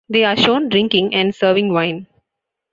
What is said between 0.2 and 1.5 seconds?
are shown drinking and